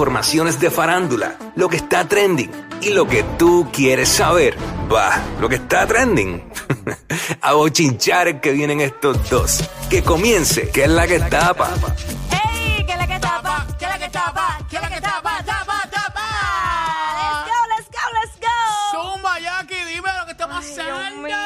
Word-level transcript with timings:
informaciones 0.00 0.58
de 0.58 0.70
farándula, 0.70 1.36
lo 1.56 1.68
que 1.68 1.76
está 1.76 2.08
trending 2.08 2.50
y 2.80 2.88
lo 2.88 3.06
que 3.06 3.22
tú 3.38 3.68
quieres 3.70 4.08
saber. 4.08 4.56
Va, 4.90 5.20
lo 5.38 5.46
que 5.46 5.56
está 5.56 5.86
trending. 5.86 6.42
A 7.42 7.52
bochinchar 7.52 8.40
que 8.40 8.52
vienen 8.52 8.80
estos 8.80 9.28
dos. 9.28 9.62
Que 9.90 10.02
comience, 10.02 10.70
que 10.70 10.84
es 10.84 10.88
la 10.88 11.06
que 11.06 11.20
tapa. 11.20 11.68
¡Ey! 12.32 12.82
¿Qué 12.86 12.92
es 12.92 12.98
la 12.98 13.06
que 13.06 13.18
tapa? 13.20 13.66
¿Qué 13.78 13.84
es 13.84 13.90
la 13.90 13.98
que 13.98 14.08
tapa? 14.08 14.58
¿Qué 14.70 14.76
es 14.76 14.82
la 14.82 14.88
que 14.88 15.00
tapa? 15.02 15.42
¡Tapa, 15.44 15.82
tapa! 15.90 16.26
¡Let's 17.20 17.44
go, 17.50 17.58
let's 17.68 17.88
go, 17.90 18.00
let's 18.22 18.40
go! 18.40 19.12
Zumba, 19.12 19.38
Jackie, 19.38 19.84
dime 19.84 20.08
lo 20.18 20.24
que 20.24 20.32
está 20.32 20.48
Ay, 20.50 20.64
Dios 20.64 20.78
pasando. 20.78 21.20
mío, 21.20 21.36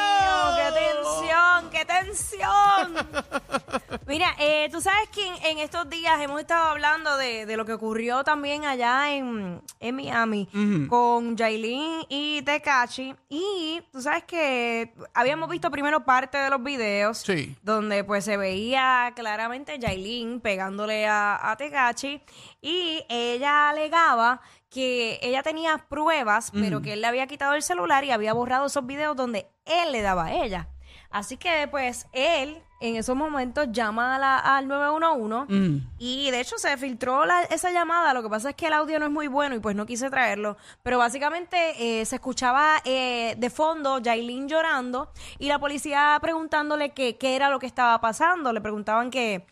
qué 0.55 0.67
tensión, 0.79 1.69
qué 1.71 1.85
tensión. 1.85 3.81
Mira, 4.07 4.35
eh, 4.37 4.69
tú 4.71 4.81
sabes 4.81 5.09
que 5.09 5.25
en, 5.25 5.33
en 5.45 5.57
estos 5.57 5.89
días 5.89 6.21
hemos 6.21 6.39
estado 6.39 6.69
hablando 6.69 7.17
de, 7.17 7.47
de 7.47 7.57
lo 7.57 7.65
que 7.65 7.73
ocurrió 7.73 8.23
también 8.23 8.63
allá 8.63 9.11
en, 9.15 9.61
en 9.79 9.95
Miami 9.95 10.47
con 10.87 11.35
Jailin 11.35 12.01
y 12.07 12.43
Tekachi. 12.43 13.15
Y 13.29 13.81
tú 13.91 14.01
sabes 14.03 14.23
que 14.25 14.93
habíamos 15.15 15.49
visto 15.49 15.71
primero 15.71 16.05
parte 16.05 16.37
de 16.37 16.51
los 16.51 16.61
videos 16.61 17.17
Sí. 17.19 17.55
donde 17.63 18.03
pues 18.03 18.25
se 18.25 18.37
veía 18.37 19.11
claramente 19.15 19.79
Jailin 19.81 20.39
pegándole 20.39 21.07
a, 21.07 21.51
a 21.51 21.57
Tekachi 21.57 22.21
y 22.61 23.03
ella 23.09 23.69
alegaba 23.69 24.39
que 24.69 25.17
ella 25.23 25.41
tenía 25.41 25.77
pruebas, 25.89 26.51
pero 26.51 26.81
que 26.81 26.93
él 26.93 27.01
le 27.01 27.07
había 27.07 27.25
quitado 27.27 27.53
el 27.55 27.63
celular 27.63 28.03
y 28.03 28.11
había 28.11 28.33
borrado 28.33 28.67
esos 28.67 28.85
videos 28.85 29.15
donde 29.15 29.47
él 29.65 29.91
le 29.93 30.01
daba 30.03 30.25
a 30.25 30.33
ella. 30.43 30.67
Así 31.09 31.37
que 31.37 31.67
pues 31.71 32.07
él 32.11 32.61
en 32.81 32.95
esos 32.97 33.15
momentos 33.15 33.67
llama 33.71 34.15
a 34.15 34.19
la- 34.19 34.37
al 34.39 34.67
911 34.67 35.81
y 35.97 36.29
de 36.31 36.39
hecho 36.41 36.57
se 36.57 36.75
filtró 36.77 37.25
la- 37.25 37.43
esa 37.43 37.71
llamada, 37.71 38.13
lo 38.13 38.21
que 38.21 38.29
pasa 38.29 38.49
es 38.49 38.55
que 38.55 38.67
el 38.67 38.73
audio 38.73 38.99
no 38.99 39.05
es 39.05 39.11
muy 39.11 39.27
bueno 39.27 39.55
y 39.55 39.59
pues 39.59 39.75
no 39.75 39.85
quise 39.85 40.09
traerlo, 40.09 40.57
pero 40.83 40.97
básicamente 40.97 42.01
eh, 42.01 42.05
se 42.05 42.15
escuchaba 42.15 42.81
eh, 42.85 43.35
de 43.37 43.49
fondo 43.49 43.99
Jailin 44.03 44.47
llorando 44.47 45.11
y 45.39 45.47
la 45.47 45.59
policía 45.59 46.17
preguntándole 46.21 46.91
qué 46.93 47.17
era 47.21 47.49
lo 47.49 47.59
que 47.59 47.65
estaba 47.67 47.99
pasando, 48.01 48.51
le 48.53 48.61
preguntaban 48.61 49.09
que 49.09 49.45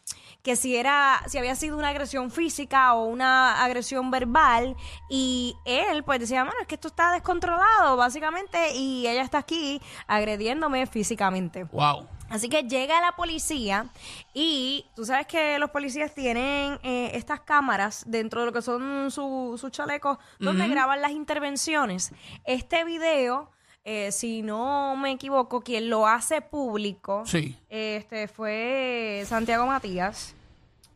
que 0.44 0.58
si 0.58 0.76
era 0.76 1.22
si 1.28 1.38
había 1.38 1.56
sido 1.56 1.78
una 1.78 1.88
agresión 1.88 2.30
física 2.30 2.96
o 2.96 3.06
una 3.06 3.64
agresión 3.64 4.12
verbal. 4.12 4.76
Y 5.10 5.56
él 5.64 6.04
pues 6.04 6.20
decía, 6.20 6.44
"Mano, 6.44 6.58
es 6.60 6.68
que 6.68 6.76
esto 6.76 6.90
está 6.90 7.14
descontrolado 7.14 7.96
básicamente 7.96 8.76
y 8.76 9.08
ella 9.08 9.22
está 9.22 9.38
aquí 9.38 9.82
agrediéndome 10.06 10.86
físicamente." 10.86 11.64
Wow. 11.72 12.08
Así 12.34 12.50
que 12.50 12.64
llega 12.64 13.00
la 13.00 13.12
policía 13.16 13.86
y 14.34 14.86
tú 14.96 15.06
sabes 15.06 15.28
que 15.28 15.60
los 15.60 15.70
policías 15.70 16.16
tienen 16.16 16.80
eh, 16.82 17.12
estas 17.14 17.42
cámaras 17.42 18.04
dentro 18.08 18.40
de 18.40 18.48
lo 18.48 18.52
que 18.52 18.64
son 18.64 19.12
su- 19.12 19.56
sus 19.62 19.72
chalecos 19.72 20.18
donde 20.40 20.68
graban 20.68 21.00
las 21.00 21.12
intervenciones. 21.12 22.12
Este 22.44 22.86
video, 22.86 23.52
eh, 23.86 24.12
si 24.12 24.42
no 24.42 24.96
me 24.96 25.12
equivoco, 25.12 25.62
quien 25.62 25.92
lo 25.92 26.08
hace 26.08 26.42
público 26.42 27.22
Sí. 27.28 27.56
este 27.70 28.28
fue 28.28 29.24
Santiago 29.28 29.68
Matías. 29.68 30.34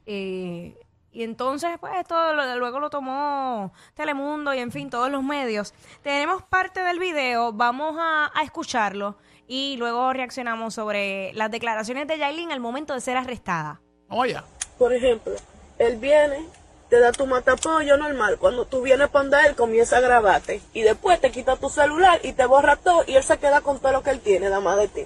eh, 0.08 0.74
y 1.12 1.24
entonces, 1.24 1.78
pues, 1.80 1.94
esto 2.00 2.34
lo- 2.34 2.56
luego 2.58 2.80
lo 2.80 2.90
tomó 2.90 3.72
Telemundo 3.94 4.54
y, 4.54 4.60
en 4.60 4.72
fin, 4.72 4.90
todos 4.90 5.10
los 5.12 5.24
medios. 5.24 5.74
Tenemos 6.02 6.44
parte 6.44 6.80
del 6.82 6.98
video, 7.00 7.52
vamos 7.54 7.96
a, 8.00 8.32
a 8.34 8.44
escucharlo 8.44 9.18
y 9.48 9.78
luego 9.78 10.12
reaccionamos 10.14 10.74
sobre 10.74 11.32
las 11.34 11.50
declaraciones 11.50 12.08
de 12.08 12.18
Yailin 12.18 12.52
al 12.52 12.60
momento 12.60 12.94
de 12.94 13.02
ser 13.02 13.18
arrestada. 13.18 13.80
Vamos 14.10 14.26
allá. 14.26 14.44
Por 14.78 14.94
ejemplo, 14.94 15.34
él 15.80 15.96
viene, 15.98 16.46
te 16.90 17.00
da 17.00 17.12
tu 17.12 17.26
matapollo 17.26 17.98
normal. 17.98 18.38
Cuando 18.38 18.66
tú 18.66 18.82
vienes 18.82 19.08
para 19.10 19.24
donde 19.24 19.48
él, 19.48 19.56
comienza 19.56 19.98
a 19.98 20.02
grabarte. 20.02 20.62
Y 20.74 20.82
después 20.84 21.20
te 21.20 21.32
quita 21.32 21.56
tu 21.56 21.70
celular 21.70 22.20
y 22.24 22.34
te 22.34 22.46
borra 22.46 22.76
todo 22.76 23.04
y 23.08 23.16
él 23.16 23.24
se 23.24 23.38
queda 23.38 23.62
con 23.62 23.80
todo 23.80 23.92
lo 23.94 24.04
que 24.04 24.12
él 24.12 24.20
tiene, 24.20 24.50
nada 24.50 24.60
más 24.62 24.78
de 24.78 24.88
ti. 24.88 25.06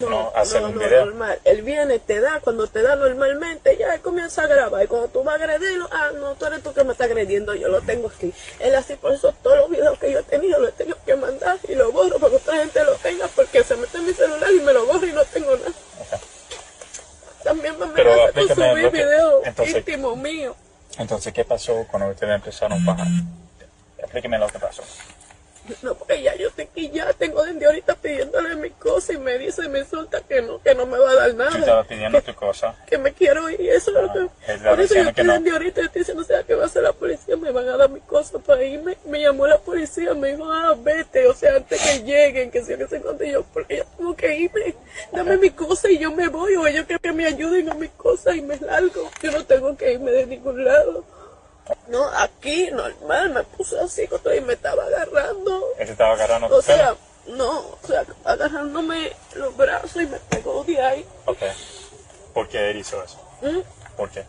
No, 0.00 0.30
hacer 0.36 0.62
un 0.62 0.78
video. 0.78 1.06
normal. 1.06 1.40
Él 1.44 1.60
viene, 1.62 1.98
te 1.98 2.20
da, 2.20 2.38
cuando 2.40 2.68
te 2.68 2.80
da 2.82 2.94
normalmente, 2.94 3.76
ya 3.76 3.94
él 3.94 4.00
comienza 4.00 4.42
a 4.44 4.46
grabar. 4.46 4.84
Y 4.84 4.86
cuando 4.86 5.08
tú 5.08 5.24
vas 5.24 5.38
a 5.40 5.44
agredirlo, 5.44 5.88
ah, 5.90 6.10
no, 6.18 6.34
tú 6.36 6.46
eres 6.46 6.62
tú 6.62 6.72
que 6.72 6.84
me 6.84 6.92
estás 6.92 7.08
agrediendo, 7.08 7.52
yo 7.54 7.68
lo 7.68 7.80
tengo 7.82 8.08
aquí. 8.08 8.32
Él 8.60 8.74
así, 8.76 8.94
por 8.94 9.12
eso 9.12 9.34
todos 9.42 9.58
los 9.58 9.68
videos 9.70 9.98
que 9.98 10.12
yo 10.12 10.20
he 10.20 10.22
tenido 10.22 10.60
los 10.60 10.70
he 10.70 10.72
tenido 10.72 10.96
que 11.04 11.16
mandar 11.16 11.58
y 11.68 11.74
lo 11.74 11.90
borro 11.90 12.18
para 12.18 12.30
que 12.30 12.36
otra 12.36 12.56
gente 12.58 12.82
lo 12.84 12.94
tenga, 12.94 13.26
porque 13.34 13.64
se 13.64 13.76
mete 13.76 13.98
en 13.98 14.06
mi 14.06 14.12
celular 14.12 14.50
y 14.52 14.60
me 14.60 14.72
lo 14.72 14.86
borro 14.86 15.04
y 15.06 15.12
no 15.12 15.24
tengo 15.24 15.56
nada. 15.56 15.72
También 17.44 17.78
me 17.78 17.86
Pero 17.88 18.12
amenaza 18.12 18.32
con 18.32 18.42
explícame 18.42 18.70
subir 18.70 18.84
lo 18.84 18.90
que- 18.90 18.96
videos 18.98 19.46
entonces- 20.98 21.32
¿qué 21.32 21.44
pasó 21.44 21.86
cuando 21.90 22.10
ustedes 22.10 22.34
empezaron 22.34 22.80
a 22.82 22.84
bajar? 22.92 23.06
Explíqueme 23.98 24.38
lo 24.38 24.46
que 24.48 24.58
pasó. 24.58 24.82
No, 25.82 25.94
porque 25.94 26.22
ya 26.22 26.34
yo 26.34 26.50
te 26.50 26.62
aquí 26.62 26.88
ya 26.90 27.12
tengo 27.12 27.44
desde 27.44 27.66
ahorita 27.66 27.94
pidiéndole 27.96 28.56
mi 28.56 28.70
cosa 28.70 29.12
y 29.12 29.17
me 29.28 29.38
dice, 29.38 29.68
me 29.68 29.80
insulta 29.80 30.22
que 30.22 30.40
no, 30.40 30.58
que 30.62 30.74
no 30.74 30.86
me 30.86 30.98
va 30.98 31.10
a 31.10 31.14
dar 31.14 31.34
nada. 31.34 31.50
Tú 31.50 31.58
estabas 31.58 31.86
pidiendo 31.86 32.22
tu 32.22 32.34
cosa. 32.34 32.74
que 32.86 32.96
me 32.96 33.12
quiero 33.12 33.50
ir, 33.50 33.60
eso 33.60 33.90
es 33.90 34.02
lo 34.02 34.12
que... 34.12 34.20
Ah, 34.20 34.52
es 34.54 34.60
Por 34.62 34.80
eso 34.80 34.94
yo 34.94 35.02
que 35.02 35.08
estoy 35.10 35.24
no. 35.24 35.32
desde 35.34 35.50
ahorita 35.50 35.80
estoy 35.82 36.00
diciendo, 36.00 36.22
o 36.22 36.26
sea, 36.26 36.42
que 36.44 36.54
va 36.54 36.62
a 36.62 36.66
hacer 36.66 36.82
la 36.82 36.94
policía, 36.94 37.36
me 37.36 37.50
van 37.50 37.68
a 37.68 37.76
dar 37.76 37.90
mi 37.90 38.00
cosa 38.00 38.38
para 38.38 38.64
irme. 38.64 38.96
Me 39.04 39.20
llamó 39.20 39.46
la 39.46 39.58
policía, 39.58 40.14
me 40.14 40.32
dijo, 40.32 40.50
ah, 40.50 40.74
vete, 40.78 41.26
o 41.26 41.34
sea, 41.34 41.56
antes 41.56 41.78
que 41.78 42.02
lleguen, 42.04 42.50
que 42.50 42.64
sea 42.64 42.78
que 42.78 42.88
se 42.88 43.02
cuente 43.02 43.30
yo, 43.30 43.42
porque 43.52 43.78
yo 43.78 43.84
tengo 43.98 44.16
que 44.16 44.34
irme, 44.34 44.74
dame 45.12 45.36
mi 45.36 45.50
cosa 45.50 45.90
y 45.90 45.98
yo 45.98 46.10
me 46.10 46.28
voy, 46.28 46.56
o 46.56 46.66
ellos 46.66 46.86
que, 46.86 46.98
que 46.98 47.12
me 47.12 47.26
ayuden 47.26 47.68
a 47.68 47.74
mi 47.74 47.88
cosa 47.88 48.34
y 48.34 48.40
me 48.40 48.56
largo. 48.56 49.10
Yo 49.22 49.30
no 49.30 49.44
tengo 49.44 49.76
que 49.76 49.92
irme 49.92 50.10
de 50.10 50.24
ningún 50.24 50.64
lado. 50.64 51.04
No, 51.88 52.08
aquí, 52.16 52.70
normal, 52.70 53.28
me 53.34 53.42
puse 53.42 53.78
así, 53.78 54.08
y 54.36 54.40
me 54.40 54.54
estaba 54.54 54.84
agarrando. 54.84 55.66
Él 55.78 55.88
estaba 55.90 56.14
agarrando 56.14 56.48
O 56.48 56.62
sea. 56.62 56.96
No, 57.28 57.58
o 57.60 57.78
sea, 57.86 58.04
agarrándome 58.24 59.12
los 59.34 59.56
brazos 59.56 60.02
y 60.02 60.06
me 60.06 60.18
pegó 60.18 60.64
de 60.64 60.80
ahí. 60.80 61.06
Ok. 61.26 61.38
¿Por 62.32 62.48
qué 62.48 62.70
él 62.70 62.78
hizo 62.78 63.02
eso? 63.02 63.18
¿Mm? 63.42 63.60
¿Por 63.96 64.10
qué? 64.10 64.24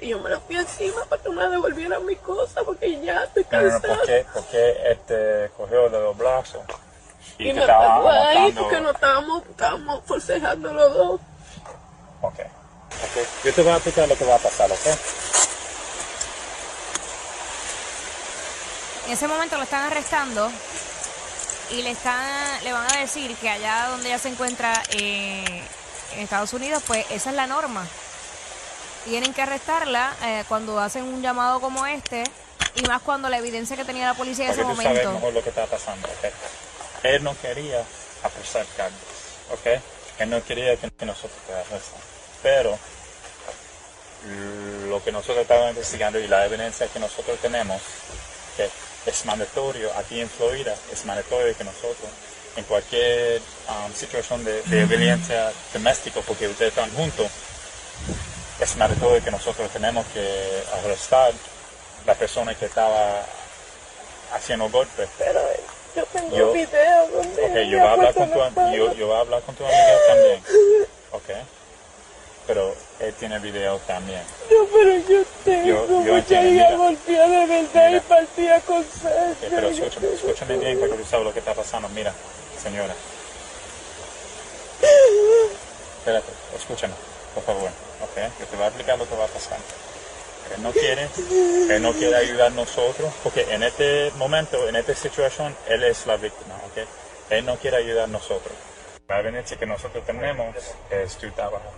Y 0.00 0.08
yo 0.08 0.18
me 0.18 0.30
la 0.30 0.40
fui 0.40 0.56
encima 0.56 1.04
para 1.04 1.22
que 1.22 1.28
me 1.28 1.46
devolvieran 1.48 2.04
mi 2.06 2.16
cosa 2.16 2.62
porque 2.64 3.00
ya 3.00 3.24
estoy 3.24 3.44
cansada. 3.44 3.96
¿por 3.96 4.06
qué? 4.06 4.26
¿Por 4.32 4.44
qué 4.46 4.70
él 4.86 4.98
te 5.06 5.50
cogió 5.56 5.88
de 5.90 6.00
los 6.00 6.16
brazos? 6.16 6.62
Y, 7.38 7.48
te 7.48 7.54
me 7.54 7.60
estaba 7.60 7.96
pegó 7.96 8.08
ahí 8.08 8.36
aguantando? 8.36 8.62
porque 8.62 8.80
no 8.80 8.90
estábamos, 8.90 9.42
estábamos 9.46 10.04
forcejando 10.06 10.72
los 10.72 10.94
dos. 10.94 11.20
Ok. 12.22 12.40
Ok. 12.40 13.44
Yo 13.44 13.54
te 13.54 13.62
voy 13.62 13.72
a 13.72 13.74
explicar 13.76 14.08
lo 14.08 14.16
que 14.16 14.24
va 14.24 14.34
a 14.36 14.38
pasar, 14.38 14.70
¿ok? 14.72 14.86
En 19.06 19.12
ese 19.12 19.28
momento 19.28 19.56
lo 19.56 19.64
están 19.64 19.84
arrestando 19.84 20.50
y 21.70 21.82
le 21.82 21.90
están 21.90 22.64
le 22.64 22.72
van 22.72 22.90
a 22.90 22.98
decir 22.98 23.34
que 23.36 23.48
allá 23.48 23.88
donde 23.88 24.08
ella 24.08 24.18
se 24.18 24.28
encuentra 24.28 24.82
eh, 24.90 25.62
en 26.14 26.20
Estados 26.20 26.52
Unidos, 26.52 26.82
pues 26.86 27.06
esa 27.10 27.30
es 27.30 27.36
la 27.36 27.46
norma. 27.46 27.86
Tienen 29.04 29.32
que 29.32 29.42
arrestarla 29.42 30.14
eh, 30.22 30.44
cuando 30.48 30.78
hacen 30.78 31.04
un 31.04 31.22
llamado 31.22 31.60
como 31.60 31.86
este 31.86 32.24
y 32.74 32.82
más 32.82 33.02
cuando 33.02 33.28
la 33.28 33.38
evidencia 33.38 33.76
que 33.76 33.84
tenía 33.84 34.06
la 34.06 34.14
policía 34.14 34.46
en 34.46 34.50
ese 34.52 34.62
tú 34.62 34.68
sabes 34.68 34.86
momento. 34.86 35.12
mejor 35.12 35.32
lo 35.32 35.42
que 35.42 35.48
está 35.48 35.66
pasando, 35.66 36.06
¿ok? 36.08 36.32
Él 37.04 37.24
no 37.24 37.34
quería 37.40 37.82
apresar 38.22 38.66
cargos, 38.76 38.98
¿ok? 39.52 39.80
Él 40.18 40.30
no 40.30 40.44
quería 40.44 40.76
que, 40.76 40.90
que 40.90 41.06
nosotros 41.06 41.38
te 41.46 41.54
arrestaran. 41.54 42.02
Pero 42.42 42.78
lo 44.88 45.02
que 45.02 45.12
nosotros 45.12 45.38
estamos 45.38 45.70
investigando 45.70 46.18
y 46.18 46.28
la 46.28 46.44
evidencia 46.44 46.86
que 46.88 46.98
nosotros 46.98 47.38
tenemos, 47.40 47.80
que 48.56 48.68
es 49.06 49.24
mandatorio 49.24 49.90
aquí 49.96 50.20
en 50.20 50.28
Florida, 50.28 50.74
es 50.92 51.04
mandatorio 51.04 51.56
que 51.56 51.64
nosotros, 51.64 52.10
en 52.56 52.64
cualquier 52.64 53.40
um, 53.68 53.92
situación 53.94 54.44
de, 54.44 54.62
de 54.62 54.84
violencia 54.86 55.52
doméstica, 55.72 56.20
porque 56.26 56.48
ustedes 56.48 56.70
están 56.72 56.90
juntos, 56.94 57.30
es 58.60 58.76
mandatorio 58.76 59.22
que 59.24 59.30
nosotros 59.30 59.70
tenemos 59.70 60.06
que 60.08 60.62
arrestar 60.82 61.32
la 62.06 62.14
persona 62.14 62.54
que 62.54 62.66
estaba 62.66 63.24
haciendo 64.32 64.68
golpes. 64.70 65.08
Pero 65.18 65.40
yo 65.96 66.04
tengo 66.06 66.36
Yo- 66.36 66.52
videos 66.52 67.12
donde 67.12 67.44
Ok, 67.44 67.54
yo 67.70 67.78
voy 67.78 67.86
a 67.86 67.90
ha 67.90 67.92
hablar 67.92 68.14
con 68.14 68.30
tu, 68.30 68.38
yo, 68.76 68.94
yo 68.94 69.06
voy 69.06 69.16
a 69.16 69.20
hablar 69.20 69.42
con 69.42 69.54
tu 69.54 69.64
amiga 69.64 69.98
también. 70.06 70.42
Ok. 71.12 71.30
Pero 72.46 72.74
él 72.98 73.14
tiene 73.14 73.38
video 73.38 73.78
también. 73.86 74.22
No, 74.50 74.66
pero 74.72 74.96
yo 75.08 75.22
tengo 75.44 75.66
Yo- 75.66 75.86
yo 76.04 76.14
mucha 76.14 76.42
hija 76.44 76.74
golpeada 76.76 77.28
de 77.28 77.46
verdad 77.46 77.86
Mira. 77.86 77.96
y 77.96 78.00
partida 78.00 78.60
con 78.62 78.84
sangre. 78.84 79.36
pero 79.48 79.70
Yo 79.70 79.84
escúchame, 79.86 80.14
escúchame 80.14 80.56
bien 80.56 80.78
porque 80.80 80.96
tú 80.96 81.04
sabes 81.04 81.26
lo 81.26 81.32
que 81.32 81.38
está 81.38 81.54
pasando. 81.54 81.88
Mira, 81.90 82.12
señora. 82.60 82.94
Espérate, 85.98 86.32
escúchame, 86.56 86.94
por 87.34 87.42
favor. 87.44 87.68
Ok, 88.02 88.16
yo 88.40 88.46
te 88.46 88.56
voy 88.56 88.64
a 88.64 88.68
explicar 88.68 88.98
lo 88.98 89.08
que 89.08 89.14
va 89.16 89.24
a 89.24 89.28
pasar. 89.28 89.58
Él 90.56 90.62
no 90.62 90.72
quiere, 90.72 91.08
él 91.70 91.82
no 91.82 91.92
quiere 91.92 92.16
ayudar 92.16 92.48
a 92.48 92.50
nosotros, 92.50 93.12
porque 93.22 93.42
en 93.54 93.62
este 93.62 94.10
momento, 94.16 94.68
en 94.68 94.74
esta 94.76 94.94
situación, 94.94 95.54
él 95.68 95.84
es 95.84 96.06
la 96.06 96.16
víctima, 96.16 96.56
ok. 96.66 96.88
Él 97.30 97.44
no 97.44 97.56
quiere 97.58 97.76
ayudar 97.76 98.04
a 98.04 98.08
nosotros. 98.08 98.52
La 99.08 99.20
evidencia 99.20 99.56
que 99.56 99.66
nosotros 99.66 100.04
tenemos 100.04 100.56
es 100.90 101.16
tu 101.16 101.30
trabajo. 101.30 101.72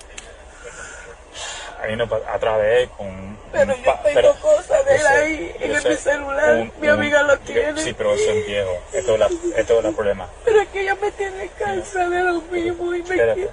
Vino 1.87 2.08
pa- 2.08 2.20
atrás 2.32 2.58
de 2.61 2.82
él 2.82 2.88
con 2.90 3.06
un 3.06 3.38
Pero 3.52 3.75
un 3.75 3.82
yo 3.82 3.93
tengo 4.02 4.14
pero- 4.14 4.34
cosas 4.40 4.84
de 4.87 4.94
él 4.94 5.00
sé, 5.00 5.08
ahí 5.08 5.56
en 5.61 5.69
yo 5.73 5.76
mi 5.76 5.82
sé, 5.82 5.96
celular. 5.96 6.70
Mi 6.81 6.88
amiga 6.88 7.23
lo 7.23 7.38
tiene. 7.40 7.81
Sí, 7.82 7.93
pero 7.93 8.14
eso 8.14 8.31
es 8.31 8.46
viejo. 8.46 8.70
Esto 8.93 9.14
es, 9.14 9.20
la, 9.20 9.26
esto 9.56 9.79
es 9.79 9.84
el 9.84 9.94
problema. 9.94 10.26
Pero 10.44 10.61
es 10.61 10.69
que 10.69 10.81
ella 10.82 10.94
me 10.96 11.11
tiene 11.12 11.49
cansada 11.58 12.08
de 12.08 12.23
lo 12.25 12.40
mismo 12.43 12.94
y 12.94 13.02
me 13.02 13.08
Espérate. 13.11 13.49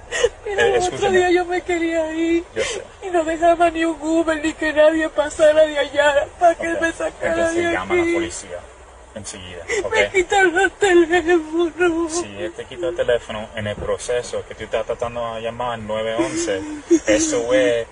Mira, 0.46 0.68
Eh, 0.68 0.76
el 0.76 0.84
otro 0.94 1.12
día 1.12 1.31
yo 1.31 1.46
me 1.46 1.62
quería 1.62 2.12
ir 2.14 2.44
sé. 2.56 2.81
y 3.04 3.10
no 3.10 3.24
dejaba 3.24 3.70
ni 3.70 3.86
un 3.86 4.02
Uber 4.02 4.42
ni 4.44 4.54
que 4.54 4.72
nadie 4.74 5.10
pasara 5.10 5.66
de 5.66 5.78
allá 5.80 6.28
para 6.40 6.56
que 6.56 6.72
Ok. 6.74 6.81
me 6.81 6.92
sacara 6.94 7.34
Entonces 7.34 7.56
de 7.66 7.72
llama 7.72 7.94
a 7.94 7.98
la 7.98 8.04
aquí. 8.04 8.14
policía 8.14 8.60
enseguida. 9.16 9.64
¿ok? 9.84 9.92
Me 9.96 10.10
quitaron 10.12 10.60
el 10.60 10.72
teléfono. 10.72 12.10
Si 12.10 12.26
él 12.42 12.54
te 12.54 12.66
quita 12.66 12.88
el 12.88 12.96
teléfono 12.96 13.50
en 13.56 13.68
el 13.68 13.76
proceso 13.76 14.44
que 14.48 14.56
tú 14.56 14.64
estás 14.64 14.86
tratando 14.86 15.36
de 15.36 15.42
llamar 15.42 15.78
911, 15.80 16.62
eso 17.08 17.54
es 17.54 17.88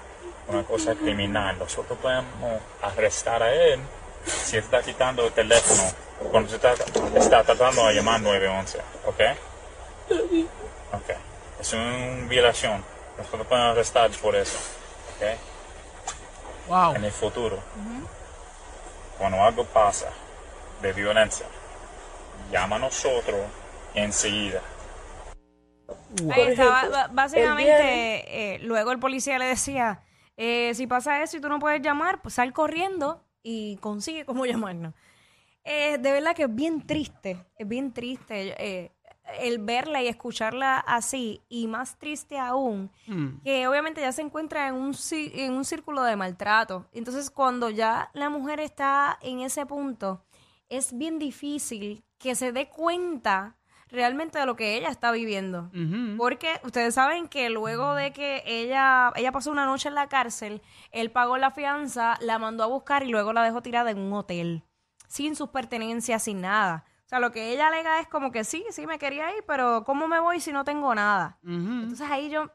una 0.48 0.64
cosa 0.64 0.96
criminal. 0.96 1.58
Nosotros 1.60 1.98
podemos 2.00 2.62
arrestar 2.82 3.44
a 3.44 3.54
él 3.54 3.80
si 4.26 4.58
está 4.58 4.82
quitando 4.82 5.26
el 5.28 5.34
teléfono 5.34 5.84
cuando 6.32 6.50
se 6.50 6.56
está, 6.56 6.74
está 7.16 7.44
tratando 7.44 7.86
de 7.88 7.94
llamar 7.96 8.22
911. 8.22 8.80
¿Ok? 9.06 9.20
Ok. 10.94 11.10
Es 11.60 11.74
una 11.74 12.28
violación. 12.28 12.84
Nosotros 13.18 13.48
podemos 13.48 13.72
arrestar 13.72 14.10
por 14.22 14.36
eso. 14.36 14.58
¿Ok? 15.16 15.38
Wow. 16.70 16.96
En 16.96 17.06
el 17.06 17.12
futuro, 17.12 17.60
cuando 19.18 19.42
algo 19.42 19.64
pasa 19.66 20.10
de 20.82 20.94
violencia, 20.94 21.46
llama 22.52 22.76
a 22.76 22.80
nosotros 22.80 23.40
enseguida. 23.94 24.62
Ahí 26.32 26.42
está, 26.42 26.64
ejemplo, 26.64 26.72
ba- 26.72 26.90
ba- 26.90 27.08
él 27.08 27.10
básicamente, 27.14 28.54
eh, 28.56 28.60
luego 28.60 28.92
el 28.92 29.00
policía 29.00 29.40
le 29.40 29.46
decía, 29.46 30.02
eh, 30.38 30.74
si 30.76 30.88
pasa 30.88 31.22
eso 31.22 31.38
y 31.38 31.42
tú 31.42 31.50
no 31.50 31.60
puedes 31.60 31.82
llamar, 31.82 32.22
pues 32.22 32.36
sal 32.36 32.54
corriendo 32.54 33.24
y 33.44 33.78
consigue 33.78 34.26
cómo 34.26 34.46
llamarnos. 34.46 34.94
Eh, 35.64 35.98
de 35.98 36.12
verdad 36.14 36.34
que 36.36 36.44
es 36.44 36.56
bien 36.56 36.86
triste, 36.86 37.46
es 37.58 37.68
bien 37.68 37.92
triste 37.92 38.56
eh, 38.58 38.92
el 39.42 39.60
verla 39.60 40.02
y 40.02 40.08
escucharla 40.08 40.80
así, 40.80 41.42
y 41.50 41.68
más 41.68 41.98
triste 41.98 42.40
aún, 42.40 42.90
que 43.44 43.68
obviamente 43.68 44.00
ya 44.00 44.14
se 44.14 44.22
encuentra 44.22 44.70
en 44.70 44.76
un, 44.76 44.96
en 45.12 45.52
un 45.52 45.66
círculo 45.66 46.04
de 46.04 46.16
maltrato. 46.16 46.86
Entonces, 46.94 47.30
cuando 47.30 47.70
ya 47.70 48.10
la 48.14 48.30
mujer 48.30 48.62
está 48.62 49.20
en 49.22 49.42
ese 49.42 49.66
punto, 49.66 50.24
es 50.70 50.98
bien 50.98 51.20
difícil 51.20 52.06
que 52.18 52.36
se 52.36 52.54
dé 52.54 52.70
cuenta 52.70 53.57
realmente 53.90 54.40
de 54.40 54.46
lo 54.46 54.56
que 54.56 54.76
ella 54.76 54.90
está 54.90 55.12
viviendo. 55.12 55.70
Porque 56.18 56.60
ustedes 56.64 56.94
saben 56.94 57.28
que 57.28 57.50
luego 57.50 57.94
de 57.96 58.12
que 58.12 58.44
ella, 58.46 59.12
ella 59.16 59.32
pasó 59.32 59.52
una 59.52 59.66
noche 59.66 59.90
en 59.90 59.96
la 59.96 60.08
cárcel, 60.08 60.62
él 60.92 61.12
pagó 61.12 61.38
la 61.38 61.52
fianza, 61.52 62.18
la 62.22 62.40
mandó 62.40 62.64
a 62.64 62.68
buscar 62.68 63.04
y 63.04 63.10
luego 63.10 63.34
la 63.34 63.44
dejó 63.44 63.62
tirada 63.62 63.92
en 63.92 64.00
un 64.00 64.14
hotel, 64.14 64.64
sin 65.08 65.36
sus 65.36 65.50
pertenencias, 65.50 66.24
sin 66.24 66.42
nada. 66.42 66.86
O 67.06 67.10
sea, 67.10 67.20
lo 67.20 67.32
que 67.32 67.54
ella 67.54 67.68
alega 67.68 68.02
es 68.02 68.08
como 68.08 68.32
que 68.32 68.44
sí, 68.44 68.66
sí 68.70 68.86
me 68.86 69.00
quería 69.00 69.30
ir, 69.36 69.44
pero 69.48 69.86
¿cómo 69.86 70.10
me 70.10 70.20
voy 70.20 70.42
si 70.42 70.52
no 70.52 70.66
tengo 70.66 70.94
nada? 70.94 71.40
Entonces 71.44 72.10
ahí 72.10 72.30
yo, 72.30 72.52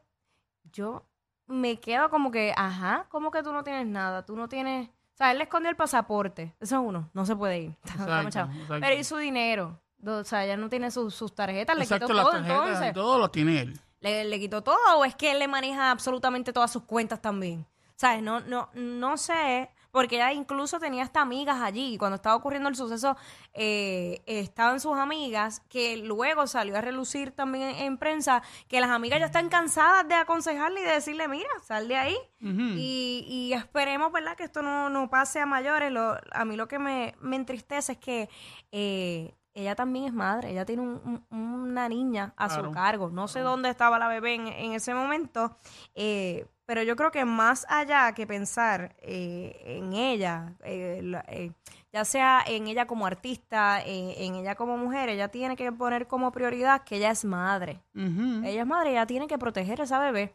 yo 0.71 1.07
me 1.47 1.79
quedo 1.79 2.09
como 2.11 2.29
que, 2.29 2.53
ajá, 2.55 3.07
¿cómo 3.09 3.31
que 3.31 3.41
tú 3.41 3.51
no 3.51 3.63
tienes 3.63 3.87
nada? 3.87 4.25
Tú 4.25 4.35
no 4.35 4.47
tienes... 4.47 4.89
O 4.89 5.15
sea, 5.15 5.31
él 5.31 5.37
le 5.37 5.43
escondió 5.45 5.69
el 5.69 5.75
pasaporte. 5.75 6.55
Eso 6.59 6.75
es 6.75 6.81
uno, 6.87 7.09
no 7.13 7.25
se 7.25 7.35
puede 7.35 7.59
ir. 7.59 7.77
Exacto. 7.83 8.49
Pero 8.67 8.95
¿y 8.95 9.03
su 9.03 9.17
dinero? 9.17 9.79
O 10.05 10.23
sea, 10.23 10.43
ella 10.45 10.57
no 10.57 10.69
tiene 10.69 10.91
sus- 10.91 11.13
sus 11.15 11.33
tarjetas, 11.33 11.75
le 11.75 11.83
Exacto, 11.83 12.05
quitó 12.07 12.13
las 12.15 12.23
todo 12.25 12.31
tarjetas 12.33 12.65
entonces. 12.67 12.89
y 12.91 12.93
todo 12.93 13.17
lo 13.19 13.29
tiene 13.31 13.61
él. 13.61 13.79
¿Le, 14.01 14.25
le 14.25 14.39
quitó 14.39 14.61
todo 14.61 14.77
o 14.97 15.05
es 15.05 15.15
que 15.15 15.31
él 15.31 15.39
le 15.39 15.47
maneja 15.47 15.89
absolutamente 15.91 16.51
todas 16.51 16.71
sus 16.71 16.83
cuentas 16.83 17.21
también? 17.21 17.65
¿Sabes? 17.95 18.21
No, 18.21 18.41
no, 18.41 18.69
no 18.73 19.15
sé, 19.17 19.69
porque 19.91 20.15
ella 20.15 20.33
incluso 20.33 20.77
tenía 20.79 21.03
hasta 21.03 21.21
amigas 21.21 21.61
allí. 21.61 21.97
Cuando 21.97 22.15
estaba 22.15 22.35
ocurriendo 22.35 22.67
el 22.67 22.75
suceso, 22.75 23.15
eh, 23.53 24.21
estaban 24.25 24.81
sus 24.81 24.97
amigas, 24.97 25.61
que 25.69 25.95
luego 25.97 26.47
salió 26.47 26.75
a 26.75 26.81
relucir 26.81 27.31
también 27.31 27.69
en, 27.69 27.75
en 27.85 27.97
prensa, 27.97 28.41
que 28.67 28.81
las 28.81 28.89
amigas 28.89 29.19
ya 29.19 29.27
están 29.27 29.47
cansadas 29.47 30.05
de 30.07 30.15
aconsejarle 30.15 30.81
y 30.81 30.83
de 30.83 30.91
decirle, 30.93 31.27
mira, 31.29 31.47
sal 31.65 31.87
de 31.87 31.95
ahí. 31.95 32.17
y, 32.41 33.25
y 33.29 33.53
esperemos, 33.53 34.11
¿verdad?, 34.11 34.35
que 34.35 34.43
esto 34.43 34.61
no, 34.63 34.89
no 34.89 35.09
pase 35.09 35.39
a 35.39 35.45
mayores. 35.45 35.91
Lo- 35.93 36.17
a 36.33 36.43
mí 36.43 36.57
lo 36.57 36.67
que 36.67 36.79
me, 36.79 37.15
me 37.21 37.37
entristece 37.37 37.93
es 37.93 37.97
que... 37.99 38.29
eh, 38.73 39.33
ella 39.53 39.75
también 39.75 40.05
es 40.05 40.13
madre, 40.13 40.51
ella 40.51 40.65
tiene 40.65 40.81
un- 40.81 41.23
un- 41.29 41.39
una 41.69 41.87
niña 41.89 42.33
a 42.37 42.47
Claro. 42.47 42.65
su 42.65 42.71
cargo. 42.71 43.09
No 43.09 43.27
sé 43.27 43.39
dónde 43.41 43.69
estaba 43.69 43.99
la 43.99 44.07
bebé 44.07 44.35
en, 44.35 44.47
en 44.47 44.73
ese 44.73 44.93
momento, 44.93 45.57
eh, 45.95 46.45
pero 46.65 46.81
yo 46.83 46.95
creo 46.95 47.11
que 47.11 47.25
más 47.25 47.65
allá 47.69 48.13
que 48.13 48.25
pensar 48.25 48.95
eh, 49.01 49.61
en 49.65 49.93
ella, 49.93 50.53
eh, 50.63 51.01
eh, 51.27 51.51
ya 51.91 52.05
sea 52.05 52.41
en 52.47 52.67
ella 52.67 52.87
como 52.87 53.05
artista, 53.05 53.81
eh, 53.85 54.25
en 54.25 54.35
ella 54.35 54.55
como 54.55 54.77
mujer, 54.77 55.09
ella 55.09 55.27
tiene 55.27 55.55
que 55.55 55.71
poner 55.71 56.07
como 56.07 56.31
prioridad 56.31 56.83
que 56.83 56.95
ella 56.97 57.11
es 57.11 57.25
madre. 57.25 57.81
Ella 57.93 58.61
es 58.61 58.67
madre, 58.67 58.91
ella 58.91 59.05
tiene 59.05 59.27
que 59.27 59.37
proteger 59.37 59.81
a 59.81 59.83
esa 59.83 59.99
bebé. 59.99 60.33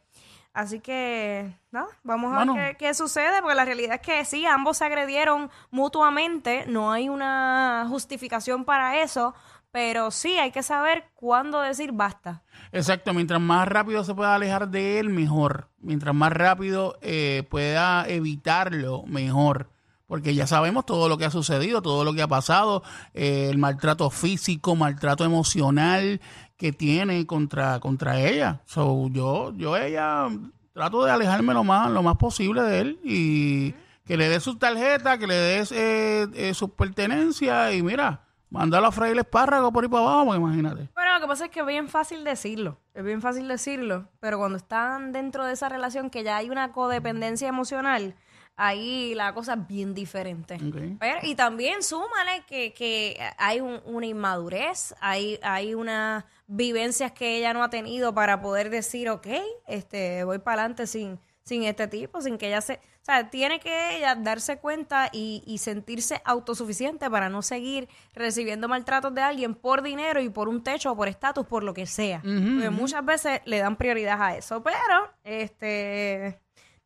Así 0.59 0.81
que, 0.81 1.55
nada, 1.71 1.87
vamos 2.03 2.33
a 2.33 2.39
Bueno. 2.39 2.55
ver 2.55 2.77
qué, 2.77 2.87
qué 2.87 2.95
sucede, 2.95 3.41
porque 3.43 3.55
la 3.55 3.65
realidad 3.65 3.95
es 3.95 4.01
que 4.01 4.25
sí, 4.25 4.45
ambos 4.45 4.79
se 4.79 4.87
agredieron 4.87 5.51
mutuamente, 5.71 6.65
no 6.67 6.91
hay 6.91 7.09
una 7.09 7.87
justificación 7.89 8.65
para 8.65 9.01
eso, 9.01 9.35
pero 9.71 10.11
sí 10.11 10.37
hay 10.37 10.51
que 10.51 10.65
saber 10.65 11.05
cuándo 11.15 11.61
decir 11.61 11.93
basta. 11.93 12.43
Exacto, 12.73 13.15
mientras 13.15 13.41
más 13.41 13.69
rápido 13.69 14.03
se 14.03 14.17
pueda 14.17 14.35
alejar 14.35 14.67
de 14.69 14.99
él, 14.99 15.11
mejor. 15.11 15.69
Mientras 15.79 16.13
más 16.13 16.33
rápido 16.33 16.99
eh, 17.03 17.47
pueda 17.49 18.05
evitarlo, 18.09 19.05
mejor. 19.07 19.71
Porque 20.09 20.35
ya 20.35 20.49
sabemos 20.49 20.87
todo 20.87 21.09
lo 21.09 21.19
que 21.19 21.27
ha 21.27 21.31
sucedido, 21.31 21.83
todo 21.83 22.03
lo 22.03 22.15
que 22.15 22.23
ha 22.23 22.27
pasado, 22.29 22.83
eh, 23.15 23.49
el 23.51 23.59
maltrato 23.59 24.11
físico, 24.11 24.75
maltrato 24.75 25.25
emocional 25.25 26.21
que 26.59 26.73
tiene 26.73 27.25
contra, 27.27 27.81
contra 27.81 28.21
ella. 28.21 28.61
So, 28.67 29.09
yo, 29.11 29.55
yo 29.57 29.77
ella 29.77 30.29
trato 30.75 31.05
de 31.05 31.11
alejarme 31.11 31.55
lo 31.55 31.65
más, 31.65 31.91
lo 31.91 32.03
más 32.03 32.17
posible 32.17 32.63
de 32.63 32.81
él 32.81 33.01
y 33.03 33.75
que 34.05 34.17
le 34.17 34.29
dé 34.29 34.41
sus 34.41 34.59
tarjetas, 34.59 35.19
que 35.19 35.27
le 35.27 35.35
dé 35.35 35.65
eh, 35.71 36.27
eh, 36.35 36.55
sus 36.55 36.71
pertenencias 36.71 37.75
y 37.75 37.83
mira, 37.83 38.23
mándalo 38.51 38.89
a 38.89 38.93
freír 38.93 39.13
el 39.13 39.21
espárrago 39.21 39.73
por 39.73 39.85
ahí 39.85 39.91
para 39.91 40.03
abajo, 40.03 40.35
imagínate. 40.35 40.89
Bueno, 40.95 41.15
lo 41.15 41.21
que 41.21 41.27
pasa 41.27 41.45
es 41.47 41.51
que 41.51 41.61
es 41.61 41.67
bien 41.67 41.89
fácil 41.89 42.25
decirlo, 42.25 42.79
es 42.95 43.05
bien 43.05 43.23
fácil 43.23 43.47
decirlo, 43.47 44.09
pero 44.19 44.39
cuando 44.39 44.57
están 44.57 45.13
dentro 45.13 45.45
de 45.45 45.53
esa 45.53 45.69
relación 45.69 46.11
que 46.11 46.25
ya 46.25 46.37
hay 46.37 46.51
una 46.51 46.73
codependencia 46.73 47.49
emocional, 47.49 48.15
ahí 48.59 49.15
la 49.15 49.33
cosa 49.33 49.55
es 49.55 49.67
bien 49.67 49.95
diferente. 49.95 50.59
Pero- 51.01 51.21
y 51.23 51.35
también 51.35 51.83
súmale 51.83 52.43
que, 52.47 52.75
que 52.75 53.19
hay 53.39 53.61
un- 53.61 53.81
una 53.87 54.05
inmadurez, 54.07 54.95
hay, 55.01 55.39
hay 55.43 55.75
unas 55.75 56.25
vivencias 56.47 57.13
que 57.13 57.37
ella 57.39 57.53
no 57.55 57.63
ha 57.63 57.71
tenido 57.71 58.13
para 58.13 58.41
poder 58.43 58.69
decir, 58.69 59.09
ok, 59.09 59.29
este, 59.67 60.25
voy 60.25 60.39
para 60.41 60.63
adelante 60.63 60.87
sin, 60.87 61.19
sin 61.45 61.63
este 61.63 61.87
tipo, 61.89 62.21
sin 62.21 62.37
que 62.37 62.49
ella 62.49 62.61
se... 62.61 62.75
O 63.01 63.11
sea, 63.11 63.31
tiene 63.31 63.59
que 63.59 63.97
ella 63.97 64.15
darse 64.17 64.59
cuenta 64.59 65.09
y, 65.13 65.43
y 65.47 65.57
sentirse 65.59 66.21
autosuficiente 66.27 67.09
para 67.09 67.31
no 67.31 67.41
seguir 67.41 67.89
recibiendo 68.13 68.69
maltratos 68.69 69.15
de 69.15 69.23
alguien 69.23 69.55
por 69.55 69.81
dinero 69.81 70.21
y 70.21 70.29
por 70.29 70.47
un 70.47 70.63
techo 70.63 70.93
o 70.93 70.97
por 70.97 71.09
estatus, 71.09 71.47
por 71.47 71.63
lo 71.65 71.73
que 71.73 71.87
sea. 71.87 72.21
Porque 72.23 72.69
muchas 72.71 73.03
veces 73.07 73.41
le 73.47 73.61
dan 73.61 73.77
prioridad 73.77 74.21
a 74.21 74.37
eso, 74.37 74.63
pero 74.63 74.77
este 75.25 76.39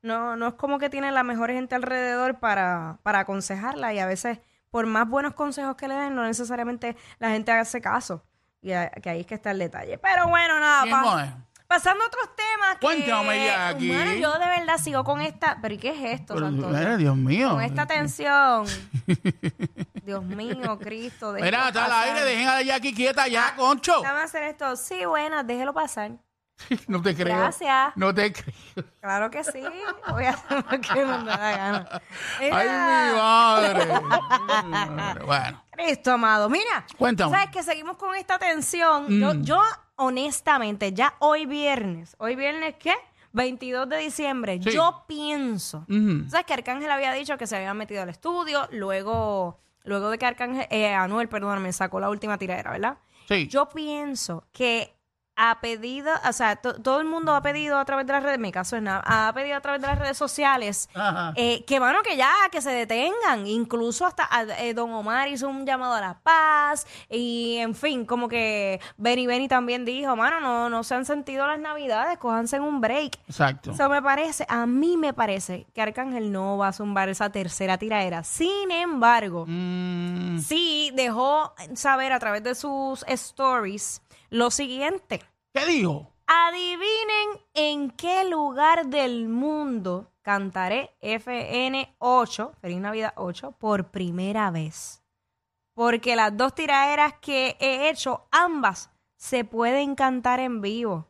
no, 0.02 0.36
no 0.36 0.48
es 0.48 0.54
como 0.54 0.78
que 0.78 0.90
tiene 0.90 1.10
la 1.12 1.22
mejor 1.22 1.50
gente 1.50 1.74
alrededor 1.74 2.38
para, 2.40 2.98
para 3.02 3.20
aconsejarla 3.20 3.92
y 3.94 3.98
a 4.00 4.06
veces 4.06 4.38
por 4.70 4.86
más 4.86 5.08
buenos 5.08 5.34
consejos 5.34 5.76
que 5.76 5.86
le 5.88 5.94
den, 5.94 6.14
no 6.14 6.24
necesariamente 6.24 6.96
la 7.18 7.30
gente 7.30 7.52
hace 7.52 7.80
caso. 7.80 8.24
Y 8.62 8.72
a- 8.72 8.90
que 8.90 9.10
ahí 9.10 9.20
es 9.20 9.26
que 9.26 9.34
está 9.34 9.50
el 9.50 9.58
detalle. 9.58 9.98
Pero 9.98 10.28
bueno, 10.28 10.58
nada, 10.60 10.82
¿Quién 10.84 10.94
pa- 11.02 11.36
pasando 11.66 12.04
a 12.04 12.06
otros 12.06 12.28
temas. 12.36 12.74
que- 12.74 12.86
Cuéntame, 12.86 13.44
Jackie. 13.46 13.90
Humano, 13.90 14.12
yo 14.14 14.32
de 14.38 14.46
verdad 14.46 14.78
sigo 14.78 15.04
con 15.04 15.20
esta... 15.20 15.58
¿Pero 15.60 15.74
y 15.74 15.78
qué 15.78 15.88
es 15.90 16.20
esto, 16.20 16.34
Pero, 16.34 16.50
mira, 16.50 16.96
Dios 16.96 17.16
mío. 17.16 17.50
Con 17.50 17.60
esta 17.62 17.86
tensión. 17.86 18.66
Dios 20.04 20.24
mío, 20.24 20.78
Cristo. 20.80 21.32
Mira, 21.32 21.68
está 21.68 21.84
al 21.86 21.92
aire, 21.92 22.24
dejen 22.24 22.48
a 22.48 22.62
Jackie 22.62 22.94
quieta 22.94 23.28
ya, 23.28 23.54
concho. 23.56 24.00
Déjame 24.00 24.20
hacer 24.20 24.42
esto. 24.44 24.76
Sí, 24.76 25.04
buenas, 25.04 25.46
déjelo 25.46 25.72
pasar. 25.74 26.12
No 26.88 27.00
te 27.02 27.14
creo. 27.14 27.36
Gracias. 27.36 27.92
No 27.96 28.14
te 28.14 28.32
creo. 28.74 28.84
Claro 29.00 29.30
que 29.30 29.44
sí. 29.44 29.62
Voy 30.08 30.24
a 30.24 30.30
hacer 30.30 30.64
lo 30.70 30.80
que 30.80 30.94
me 30.94 31.02
da 31.04 31.22
la 31.24 31.56
gana. 31.56 31.88
Ay, 32.40 32.50
Mira. 32.50 33.06
mi 33.12 33.18
madre. 33.18 34.02
Ay, 34.48 34.64
mi 34.64 34.94
madre. 34.96 35.24
Bueno, 35.24 35.64
Cristo 35.72 36.12
amado. 36.12 36.48
Mira, 36.48 36.84
Cuéntame. 36.98 37.32
sabes 37.32 37.50
que 37.50 37.62
seguimos 37.62 37.96
con 37.96 38.14
esta 38.14 38.38
tensión. 38.38 39.06
Yo, 39.20 39.34
Mm. 39.34 39.42
yo, 39.42 39.60
honestamente, 39.96 40.92
ya 40.92 41.14
hoy 41.20 41.46
viernes, 41.46 42.14
hoy 42.18 42.36
viernes, 42.36 42.74
¿qué? 42.78 42.94
22 43.32 43.88
de 43.88 43.96
diciembre, 43.96 44.60
Sí. 44.62 44.72
yo 44.72 45.04
pienso. 45.08 45.86
¿Sabes 46.28 46.44
que 46.46 46.52
Arcángel 46.52 46.90
había 46.90 47.12
dicho 47.14 47.38
que 47.38 47.46
se 47.46 47.56
había 47.56 47.72
metido 47.72 48.02
al 48.02 48.10
estudio? 48.10 48.68
Luego, 48.72 49.58
luego 49.84 50.10
de 50.10 50.18
que 50.18 50.26
Arcángel, 50.26 50.66
eh, 50.70 50.92
Anuel, 50.94 51.28
perdón, 51.30 51.62
me 51.62 51.72
sacó 51.72 51.98
la 51.98 52.10
última 52.10 52.36
tiradera, 52.36 52.70
¿verdad? 52.72 52.98
sí. 53.28 53.48
Yo 53.48 53.68
pienso 53.70 54.44
que 54.52 54.94
ha 55.34 55.60
pedido, 55.60 56.10
o 56.28 56.32
sea, 56.32 56.56
to- 56.56 56.74
todo 56.82 57.00
el 57.00 57.06
mundo 57.06 57.34
ha 57.34 57.40
pedido 57.42 57.78
a 57.78 57.84
través 57.84 58.06
de 58.06 58.12
las 58.12 58.22
redes, 58.22 58.36
en 58.36 58.42
mi 58.42 58.52
caso 58.52 58.76
es 58.76 58.82
nada, 58.82 59.02
ha 59.06 59.32
pedido 59.32 59.56
a 59.56 59.60
través 59.60 59.80
de 59.80 59.86
las 59.86 59.98
redes 59.98 60.16
sociales 60.18 60.88
eh, 61.36 61.64
que, 61.64 61.78
bueno, 61.78 62.00
que 62.02 62.16
ya, 62.16 62.30
que 62.50 62.60
se 62.60 62.70
detengan. 62.70 63.46
Incluso 63.46 64.04
hasta 64.06 64.28
ah, 64.30 64.44
eh, 64.58 64.74
Don 64.74 64.92
Omar 64.92 65.28
hizo 65.28 65.48
un 65.48 65.64
llamado 65.64 65.94
a 65.94 66.00
la 66.00 66.18
paz 66.20 66.86
y, 67.08 67.56
en 67.58 67.74
fin, 67.74 68.04
como 68.04 68.28
que 68.28 68.78
Benny 68.98 69.26
Benny 69.26 69.48
también 69.48 69.84
dijo, 69.84 70.14
mano, 70.16 70.38
no, 70.40 70.68
no 70.68 70.84
se 70.84 70.94
han 70.94 71.06
sentido 71.06 71.46
las 71.46 71.58
navidades, 71.58 72.18
cójanse 72.18 72.56
en 72.56 72.62
un 72.62 72.80
break. 72.80 73.18
Exacto. 73.26 73.70
Eso 73.72 73.88
me 73.88 74.02
parece, 74.02 74.44
a 74.48 74.66
mí 74.66 74.96
me 74.98 75.14
parece 75.14 75.66
que 75.74 75.80
Arcángel 75.82 76.30
no 76.30 76.58
va 76.58 76.68
a 76.68 76.72
zumbar 76.72 77.08
esa 77.08 77.30
tercera 77.30 77.78
tiraera. 77.78 78.22
Sin 78.22 78.70
embargo, 78.70 79.46
Mm, 79.48 80.38
sí 80.40 80.90
dejó 80.94 81.54
saber 81.74 82.12
a 82.12 82.18
través 82.18 82.42
de 82.42 82.54
sus 82.54 83.04
stories 83.08 84.02
lo 84.30 84.50
siguiente. 84.50 85.21
¿Qué 85.52 85.66
dijo? 85.66 86.10
Adivinen 86.26 87.40
en 87.52 87.90
qué 87.90 88.24
lugar 88.24 88.86
del 88.86 89.28
mundo 89.28 90.10
cantaré 90.22 90.90
FN8, 91.02 92.54
Feliz 92.60 92.78
Navidad 92.78 93.12
8, 93.16 93.52
por 93.58 93.90
primera 93.90 94.50
vez. 94.50 95.02
Porque 95.74 96.16
las 96.16 96.34
dos 96.36 96.54
tiraderas 96.54 97.14
que 97.20 97.56
he 97.60 97.90
hecho, 97.90 98.26
ambas 98.30 98.90
se 99.16 99.44
pueden 99.44 99.94
cantar 99.94 100.40
en 100.40 100.62
vivo. 100.62 101.08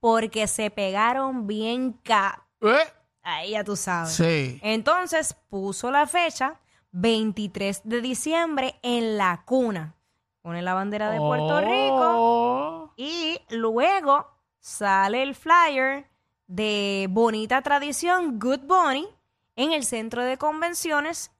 Porque 0.00 0.46
se 0.46 0.70
pegaron 0.70 1.46
bien 1.46 1.92
ca... 2.04 2.46
¿Eh? 2.60 2.76
Ahí 3.22 3.50
ya 3.52 3.64
tú 3.64 3.74
sabes. 3.74 4.12
Sí. 4.12 4.60
Entonces 4.62 5.34
puso 5.48 5.90
la 5.90 6.06
fecha 6.06 6.60
23 6.92 7.82
de 7.84 8.00
diciembre 8.00 8.78
en 8.82 9.16
la 9.16 9.42
cuna. 9.44 9.94
Pone 10.42 10.62
la 10.62 10.74
bandera 10.74 11.10
de 11.10 11.18
Puerto 11.18 11.60
Rico. 11.60 12.77
Y 12.98 13.40
luego 13.50 14.26
sale 14.58 15.22
el 15.22 15.36
flyer 15.36 16.08
de 16.48 17.06
Bonita 17.08 17.62
Tradición 17.62 18.40
Good 18.40 18.62
Bunny 18.66 19.06
en 19.54 19.72
el 19.72 19.84
centro 19.84 20.24
de 20.24 20.36
convenciones 20.36 21.30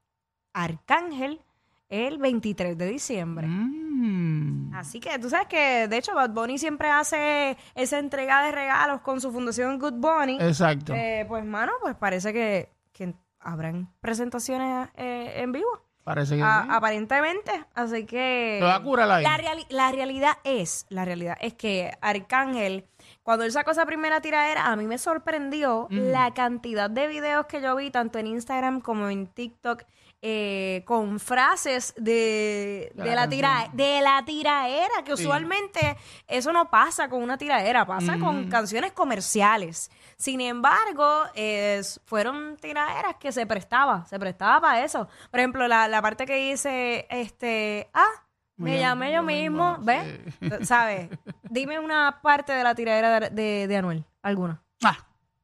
Arcángel 0.53 1.41
el 1.89 2.17
23 2.17 2.77
de 2.77 2.85
diciembre. 2.85 3.45
Mm. 3.45 4.73
Así 4.73 5.01
que 5.01 5.19
tú 5.19 5.29
sabes 5.29 5.47
que, 5.47 5.89
de 5.89 5.97
hecho, 5.97 6.15
Bad 6.15 6.29
Bunny 6.29 6.57
siempre 6.57 6.87
hace 6.89 7.57
esa 7.75 7.99
entrega 7.99 8.41
de 8.45 8.53
regalos 8.53 9.01
con 9.01 9.19
su 9.19 9.29
fundación 9.29 9.79
Good 9.79 9.95
Bunny. 9.95 10.37
Exacto. 10.39 10.93
Eh, 10.95 11.25
pues, 11.27 11.43
mano, 11.43 11.73
pues 11.81 11.93
parece 11.95 12.31
que, 12.31 12.71
que 12.93 13.13
habrán 13.41 13.91
presentaciones 13.99 14.87
eh, 14.95 15.33
en 15.41 15.51
vivo. 15.51 15.88
Parece 16.03 16.37
que 16.37 16.43
A- 16.43 16.63
sí. 16.63 16.69
aparentemente. 16.71 17.65
Así 17.75 18.05
que. 18.05 18.57
Te 18.59 18.65
va 18.65 18.75
a 18.75 18.81
curar 18.83 19.11
ahí. 19.11 19.23
La, 19.23 19.37
reali- 19.37 19.67
la 19.69 19.91
realidad 19.91 20.37
es, 20.43 20.85
la 20.89 21.05
realidad 21.05 21.37
es 21.39 21.53
que 21.53 21.91
Arcángel, 22.01 22.85
cuando 23.23 23.45
él 23.45 23.51
sacó 23.51 23.71
esa 23.71 23.85
primera 23.85 24.19
tiradera, 24.21 24.67
a 24.67 24.75
mí 24.75 24.85
me 24.85 24.97
sorprendió 24.97 25.87
Mm. 25.89 25.97
la 26.11 26.33
cantidad 26.33 26.89
de 26.89 27.07
videos 27.07 27.45
que 27.45 27.61
yo 27.61 27.75
vi, 27.75 27.91
tanto 27.91 28.17
en 28.17 28.27
Instagram 28.27 28.81
como 28.81 29.09
en 29.09 29.27
TikTok, 29.27 29.83
eh, 30.21 30.83
con 30.85 31.17
frases 31.19 31.93
de, 31.95 32.91
De 32.93 33.03
de 33.03 33.09
la 33.09 33.15
la, 33.15 33.29
tira, 33.29 33.49
canción. 33.51 33.77
de 33.77 34.01
la 34.01 34.25
tiraera, 34.25 35.03
que 35.05 35.15
Sí. 35.15 35.23
usualmente 35.23 35.95
eso 36.27 36.51
no 36.51 36.69
pasa 36.69 37.07
con 37.07 37.23
una 37.23 37.37
tiraera, 37.37 37.85
pasa 37.85 38.17
con 38.19 38.49
canciones 38.49 38.91
comerciales. 38.91 39.89
Sin 40.19 40.41
embargo, 40.41 41.23
eh, 41.33 41.81
fueron 42.05 42.57
tiraderas 42.57 43.15
que 43.19 43.31
se 43.31 43.45
prestaba, 43.47 44.05
se 44.05 44.19
prestaba 44.19 44.59
para 44.59 44.83
eso. 44.83 45.07
Por 45.31 45.39
ejemplo, 45.39 45.65
la, 45.69 45.87
la 45.87 46.01
parte 46.01 46.25
que 46.25 46.35
dice, 46.51 47.07
este, 47.09 47.89
ah, 47.93 48.09
me 48.57 48.77
llamé 48.79 49.13
yo 49.13 49.23
mismo, 49.23 49.77
¿ves? 49.79 50.19
¿Sabes? 50.67 51.09
Dime 51.49 51.79
una 51.79 52.19
parte 52.21 52.51
de 52.51 52.63
la 52.65 52.75
tiradera 52.75 53.19
de, 53.21 53.29
de, 53.29 53.67
de 53.69 53.77
Anuel, 53.77 54.03
alguna. 54.21 54.61
Ah, 54.83 54.97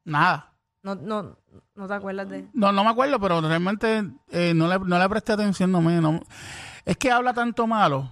nada. 0.03 0.51
No, 0.83 0.93
no, 0.95 1.37
no 1.73 1.87
te 1.87 1.93
acuerdas 1.93 2.27
de... 2.29 2.45
No, 2.53 2.73
no 2.73 2.83
me 2.83 2.89
acuerdo, 2.89 3.17
pero 3.17 3.39
realmente 3.39 4.03
eh, 4.29 4.53
no, 4.53 4.67
le, 4.67 4.77
no 4.77 4.99
le 4.99 5.09
presté 5.09 5.31
atención. 5.31 5.71
No 5.71 5.79
me, 5.81 6.01
no- 6.01 6.19
es 6.83 6.97
que 6.97 7.09
habla 7.11 7.33
tanto 7.33 7.65
malo. 7.65 8.11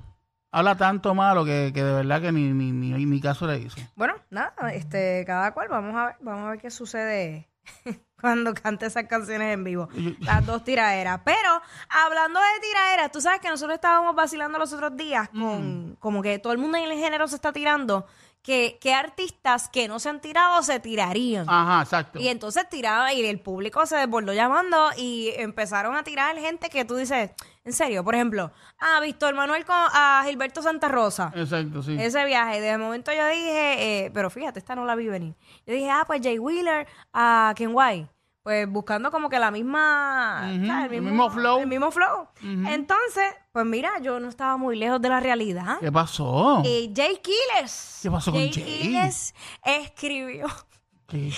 Habla 0.56 0.78
tanto 0.78 1.16
malo 1.16 1.44
que, 1.44 1.72
que 1.74 1.84
de 1.84 1.94
verdad 1.94 2.22
que 2.22 2.32
ni, 2.32 2.54
ni, 2.54 2.72
ni, 2.72 3.06
ni 3.08 3.20
caso 3.20 3.48
le 3.48 3.58
hizo. 3.58 3.82
Bueno, 3.96 4.14
nada, 4.30 4.72
este, 4.72 5.24
cada 5.26 5.52
cual, 5.52 5.68
vamos 5.68 5.96
a 5.96 6.06
ver, 6.06 6.16
vamos 6.22 6.46
a 6.46 6.50
ver 6.52 6.60
qué 6.60 6.70
sucede 6.70 7.50
cuando 8.22 8.54
cante 8.54 8.86
esas 8.86 9.06
canciones 9.06 9.52
en 9.52 9.64
vivo. 9.64 9.90
Las 10.20 10.46
dos 10.46 10.64
tiraderas. 10.64 11.22
Pero, 11.26 11.60
hablando 11.90 12.40
de 12.40 12.68
tiraderas, 12.68 13.12
tú 13.12 13.20
sabes 13.20 13.40
que 13.40 13.50
nosotros 13.50 13.74
estábamos 13.74 14.14
vacilando 14.14 14.60
los 14.60 14.72
otros 14.72 14.96
días 14.96 15.28
con, 15.30 15.98
como 16.00 16.22
que 16.22 16.38
todo 16.38 16.54
el 16.54 16.60
mundo 16.60 16.78
en 16.78 16.84
el 16.84 17.00
género 17.00 17.28
se 17.28 17.34
está 17.34 17.52
tirando, 17.52 18.06
que, 18.44 18.78
que 18.80 18.94
artistas 18.94 19.70
que 19.70 19.88
no 19.88 19.98
se 19.98 20.10
han 20.10 20.22
tirado 20.22 20.62
se 20.62 20.80
tirarían. 20.80 21.50
Ajá, 21.50 21.82
exacto. 21.82 22.20
Y 22.20 22.28
entonces 22.28 22.70
tiraba 22.70 23.12
y 23.12 23.26
el 23.26 23.40
público 23.40 23.88
se 23.88 23.96
desbordó 23.96 24.34
llamando 24.34 24.92
y 24.98 25.32
empezaron 25.36 25.96
a 25.96 26.04
tirar 26.04 26.38
gente 26.38 26.70
que 26.70 26.86
tú 26.86 26.96
dices, 26.96 27.32
en 27.66 27.74
serio, 27.74 28.04
por 28.04 28.16
ejemplo, 28.16 28.52
a 28.80 29.00
Víctor 29.00 29.34
Manuel 29.36 29.66
con 29.66 29.76
a 29.78 30.24
Gilberto 30.26 30.62
Santa 30.62 30.90
Rosa. 30.90 31.32
Exacto, 31.36 31.82
sí. 31.82 31.96
Ese 32.00 32.26
viaje, 32.26 32.60
de 32.60 32.78
momento 32.78 33.12
yo 33.14 33.26
dije, 33.28 34.06
eh, 34.06 34.12
pero 34.14 34.30
fíjate, 34.30 34.60
esta 34.60 34.76
no 34.76 34.86
la 34.86 34.96
vi 34.96 35.08
venir. 35.08 35.36
Yo 35.66 35.74
dije, 35.74 35.90
ah, 35.90 36.04
pues 36.06 36.22
Jay 36.22 36.40
Wheeler 36.40 36.88
a 37.14 37.54
Ken 37.56 37.72
White. 37.74 38.10
Pues 38.44 38.70
buscando 38.70 39.10
como 39.10 39.30
que 39.30 39.40
la 39.40 39.52
misma. 39.52 40.50
El 40.52 41.02
mismo 41.02 41.30
flow. 41.30 41.60
El 41.62 41.68
mismo 41.68 41.92
flow. 41.92 42.28
Entonces, 42.42 43.24
pues 43.54 43.66
mira, 43.66 44.00
yo 44.02 44.20
no 44.20 44.28
estaba 44.28 44.58
muy 44.58 44.76
lejos 44.76 45.02
de 45.02 45.08
la 45.08 45.22
realidad. 45.22 45.78
¿Qué 45.80 45.90
pasó? 45.90 46.62
Eh, 46.66 46.92
Jay 46.94 47.22
Quiles. 47.24 48.00
¿Qué 48.04 48.12
pasó 48.12 48.34
con 48.34 48.42
Jay? 48.42 48.52
Quiles 48.52 49.34
escribió 49.64 50.48
¿Qué 50.48 50.48
hizo 50.48 50.73
en 51.12 51.32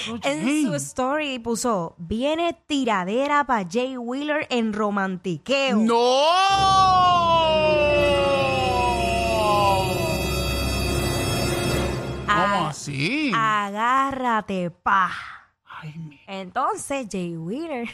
su 0.66 0.76
story 0.76 1.40
puso: 1.40 1.96
Viene 1.98 2.54
tiradera 2.68 3.46
para 3.46 3.68
Jay 3.70 3.98
Wheeler 3.98 4.48
en 4.50 4.74
romantiqueo. 4.74 5.78
¡No! 5.78 6.26
¿Cómo 12.26 12.68
así? 12.68 13.32
Agárrate, 13.36 14.72
pa. 14.72 15.12
Ay, 15.66 15.94
mi- 15.98 16.20
Entonces 16.28 17.08
Jay 17.12 17.38
Wheeler 17.38 17.88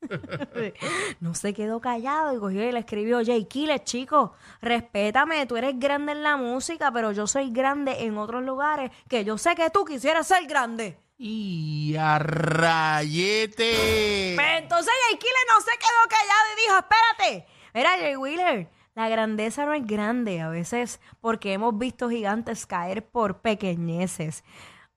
no 1.20 1.34
se 1.34 1.54
quedó 1.54 1.80
callado 1.80 2.34
y 2.36 2.38
cogió 2.38 2.68
y 2.68 2.72
le 2.72 2.78
escribió, 2.80 3.20
Jay 3.24 3.44
Killer, 3.46 3.82
chico, 3.82 4.34
respétame, 4.60 5.46
tú 5.46 5.56
eres 5.56 5.78
grande 5.78 6.12
en 6.12 6.22
la 6.22 6.36
música, 6.36 6.92
pero 6.92 7.12
yo 7.12 7.26
soy 7.26 7.50
grande 7.50 8.04
en 8.04 8.18
otros 8.18 8.42
lugares 8.44 8.90
que 9.08 9.24
yo 9.24 9.38
sé 9.38 9.54
que 9.54 9.70
tú 9.70 9.84
quisieras 9.84 10.26
ser 10.26 10.46
grande. 10.46 10.98
Y 11.26 11.96
a 11.96 12.18
rayete. 12.18 14.34
Pero 14.36 14.58
entonces 14.58 14.92
Jay 15.08 15.16
Killer 15.18 15.46
no 15.48 15.58
se 15.62 15.70
quedó 15.78 16.06
callado 16.10 16.52
y 16.52 16.56
dijo, 16.60 16.76
espérate, 16.76 17.46
mira 17.72 17.92
Jay 17.98 18.14
Wheeler, 18.14 18.68
la 18.94 19.08
grandeza 19.08 19.64
no 19.64 19.72
es 19.72 19.86
grande 19.86 20.42
a 20.42 20.50
veces 20.50 21.00
porque 21.22 21.54
hemos 21.54 21.78
visto 21.78 22.10
gigantes 22.10 22.66
caer 22.66 23.06
por 23.06 23.40
pequeñeces. 23.40 24.44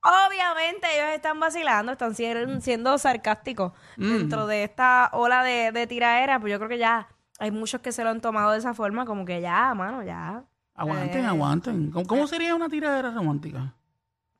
Obviamente 0.02 0.86
ellos 0.94 1.14
están 1.14 1.40
vacilando, 1.40 1.92
están 1.92 2.14
siendo, 2.14 2.60
siendo 2.60 2.98
sarcásticos 2.98 3.72
dentro 3.96 4.46
de 4.46 4.64
esta 4.64 5.08
ola 5.14 5.42
de, 5.42 5.72
de 5.72 5.86
tiraera, 5.86 6.38
pues 6.38 6.50
yo 6.52 6.58
creo 6.58 6.68
que 6.68 6.76
ya 6.76 7.08
hay 7.38 7.52
muchos 7.52 7.80
que 7.80 7.90
se 7.90 8.04
lo 8.04 8.10
han 8.10 8.20
tomado 8.20 8.50
de 8.52 8.58
esa 8.58 8.74
forma, 8.74 9.06
como 9.06 9.24
que 9.24 9.40
ya, 9.40 9.72
mano, 9.72 10.02
ya. 10.02 10.44
Aguanten, 10.74 11.24
Eh, 11.24 11.26
aguanten. 11.26 11.90
¿Cómo, 11.90 12.06
cómo 12.06 12.26
sería 12.26 12.54
una 12.54 12.68
tiradera 12.68 13.12
romántica? 13.12 13.74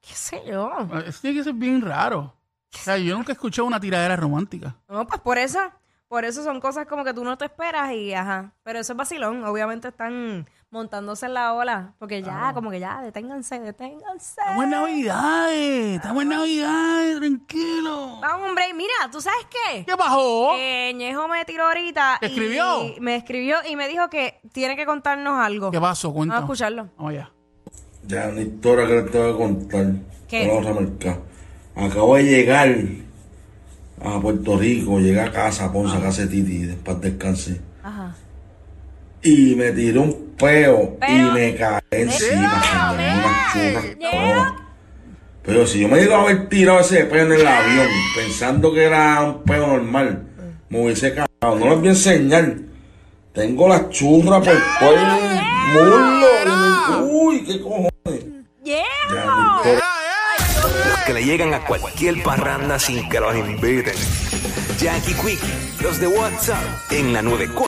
¿Qué 0.01 0.15
sé 0.15 0.43
yo? 0.47 0.71
Eso 1.07 1.21
tiene 1.21 1.39
que 1.39 1.45
ser 1.45 1.55
bien 1.55 1.81
raro. 1.81 2.35
O 2.75 2.79
sea, 2.79 2.99
yo 2.99 3.17
nunca 3.17 3.33
he 3.33 3.35
escuchado 3.35 3.67
una 3.67 3.81
tiradera 3.81 4.17
romántica. 4.17 4.77
No, 4.89 5.07
pues 5.07 5.21
por 5.21 5.39
eso, 5.39 5.59
por 6.07 6.25
eso 6.25 6.45
son 6.45 6.61
cosas 6.61 6.87
como 6.87 7.05
que 7.05 7.15
tú 7.15 7.25
no 7.25 7.37
te 7.39 7.47
esperas 7.47 7.93
y 7.93 8.13
ajá. 8.15 8.53
Pero 8.63 8.79
eso 8.79 8.93
es 8.93 8.97
vacilón, 8.97 9.45
obviamente 9.45 9.89
están 9.89 10.47
montándose 10.71 11.25
en 11.25 11.35
la 11.35 11.55
ola, 11.55 11.95
porque 11.99 12.23
ya, 12.23 12.53
como 12.53 12.71
que 12.71 12.79
ya, 12.79 13.01
deténganse, 13.01 13.59
deténganse. 13.59 14.39
Estamos 14.41 14.65
en 14.65 14.71
Navidades. 14.71 15.97
Estamos 15.97 16.23
en 16.23 16.29
Navidades, 16.29 17.19
tranquilo. 17.19 18.19
Vamos, 18.21 18.49
hombre, 18.49 18.69
y 18.69 18.75
mira, 18.75 18.93
¿tú 19.11 19.21
sabes 19.21 19.47
qué? 19.51 19.87
¿Qué 19.87 19.95
bajó? 19.95 20.55
Eh, 20.57 20.93
Ñejo 20.95 21.27
me 21.27 21.45
tiró 21.47 21.65
ahorita. 21.65 22.19
¿Te 22.21 22.27
y 22.27 22.31
escribió? 22.31 22.95
Me 23.01 23.17
escribió 23.17 23.57
y 23.67 23.77
me 23.77 23.89
dijo 23.89 24.11
que 24.11 24.41
tiene 24.53 24.77
que 24.77 24.85
contarnos 24.85 25.41
algo. 25.41 25.71
¿Qué 25.71 25.81
pasó? 25.81 26.13
Cuenta. 26.13 26.35
Vamos 26.35 26.51
a 26.51 26.53
escucharlo. 26.53 26.89
Vamos 26.99 27.13
allá. 27.13 27.33
Ya, 28.09 28.29
una 28.33 28.41
historia 28.41 28.87
que 28.87 28.95
les 28.95 29.11
tengo 29.11 29.33
que 29.33 29.39
contar. 29.39 29.87
¿Qué? 30.27 30.49
Vamos 30.49 30.67
a. 31.07 31.19
Acabo 31.85 32.17
de 32.17 32.25
llegar 32.25 32.75
a 34.03 34.21
Puerto 34.21 34.57
Rico, 34.59 34.99
llegué 34.99 35.21
a 35.21 35.31
casa, 35.31 35.67
a 35.67 35.73
Ponce, 35.73 35.97
a 35.97 36.01
casa 36.01 36.23
de 36.23 36.29
Titi, 36.29 36.59
después 36.65 37.01
descansé. 37.01 37.61
Ajá. 37.83 38.15
Y 39.23 39.55
me 39.57 39.73
tiré 39.73 39.99
un 39.99 40.33
peo 40.39 40.97
y 41.07 41.13
me 41.35 41.55
caí 41.55 41.81
encima, 41.91 42.63
unas 42.95 43.53
churras. 43.53 43.85
Pero 45.45 45.67
si 45.67 45.81
yo 45.81 45.89
me 45.89 46.01
digo 46.01 46.15
haber 46.15 46.49
tirado 46.49 46.81
ese 46.81 47.05
peo 47.05 47.27
en 47.27 47.33
el 47.33 47.47
avión, 47.47 47.87
pensando 48.17 48.73
que 48.73 48.85
era 48.85 49.21
un 49.23 49.43
peo 49.43 49.67
normal, 49.67 50.23
me 50.71 50.83
hubiese 50.83 51.11
cagado. 51.15 51.59
No 51.59 51.69
les 51.71 51.79
voy 51.79 51.89
a 51.89 51.91
enseñar. 51.91 52.55
Tengo 53.35 53.69
las 53.69 53.91
churras 53.91 54.43
por 54.47 54.57
todo 54.81 54.95
el 54.95 55.01
me- 55.07 55.39
Uy, 57.13 57.45
qué 57.45 57.61
cojones. 57.61 57.91
Yeah. 58.65 58.83
Ya, 59.13 59.61
Víctor. 59.65 59.83
Los 60.89 60.99
que 61.07 61.15
le 61.15 61.25
llegan 61.25 61.55
a 61.55 61.65
cualquier 61.65 62.23
parranda 62.23 62.79
sin 62.79 63.09
que 63.09 63.21
los 63.21 63.35
inviten. 63.37 63.95
Jackie 64.79 65.15
Quickie, 65.15 65.83
los 65.83 65.99
de 65.99 66.07
WhatsApp, 66.07 66.63
en 66.91 67.13
la 67.13 67.23
94. 67.23 67.67